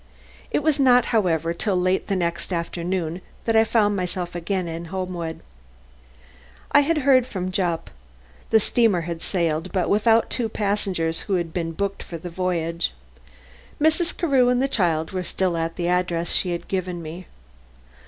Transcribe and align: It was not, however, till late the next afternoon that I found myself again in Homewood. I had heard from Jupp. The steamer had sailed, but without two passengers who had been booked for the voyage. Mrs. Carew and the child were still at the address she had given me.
It 0.49 0.63
was 0.63 0.79
not, 0.79 1.05
however, 1.13 1.53
till 1.53 1.79
late 1.79 2.07
the 2.07 2.15
next 2.15 2.51
afternoon 2.51 3.21
that 3.45 3.55
I 3.55 3.63
found 3.63 3.95
myself 3.95 4.33
again 4.33 4.67
in 4.67 4.85
Homewood. 4.85 5.41
I 6.71 6.79
had 6.79 6.97
heard 7.05 7.27
from 7.27 7.51
Jupp. 7.51 7.91
The 8.49 8.59
steamer 8.59 9.01
had 9.01 9.21
sailed, 9.21 9.71
but 9.71 9.91
without 9.91 10.31
two 10.31 10.49
passengers 10.49 11.21
who 11.21 11.35
had 11.35 11.53
been 11.53 11.73
booked 11.73 12.01
for 12.01 12.17
the 12.17 12.31
voyage. 12.31 12.95
Mrs. 13.79 14.17
Carew 14.17 14.49
and 14.49 14.59
the 14.59 14.67
child 14.67 15.11
were 15.11 15.21
still 15.21 15.55
at 15.55 15.75
the 15.75 15.87
address 15.87 16.31
she 16.31 16.51
had 16.51 16.67
given 16.67 17.03
me. 17.03 17.27